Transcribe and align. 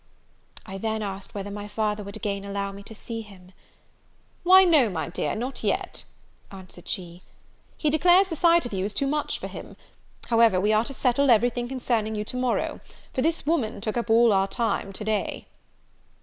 I 0.65 0.79
then 0.79 1.03
asked 1.03 1.35
whether 1.35 1.51
my 1.51 1.67
father 1.67 2.03
would 2.03 2.15
again 2.15 2.43
allow 2.43 2.71
me 2.71 2.81
to 2.81 2.95
see 2.95 3.21
him! 3.21 3.51
"Why, 4.41 4.63
no, 4.63 4.89
my 4.89 5.09
dear, 5.09 5.35
not 5.35 5.63
yet," 5.63 6.05
answered 6.49 6.87
she; 6.87 7.21
"he 7.77 7.91
declares 7.91 8.27
the 8.27 8.35
sight 8.35 8.65
of 8.65 8.73
you 8.73 8.83
is 8.83 8.95
too 8.95 9.05
much 9.05 9.37
for 9.37 9.45
him: 9.45 9.77
however, 10.25 10.59
we 10.59 10.73
are 10.73 10.85
to 10.85 10.93
settle 10.95 11.29
everything 11.29 11.67
concerning 11.67 12.15
you 12.15 12.23
to 12.25 12.35
morrow; 12.37 12.79
for 13.13 13.21
this 13.21 13.45
woman 13.45 13.79
took 13.79 13.95
up 13.95 14.09
all 14.09 14.33
our 14.33 14.47
time 14.47 14.91
to 14.91 15.03
day." 15.03 15.45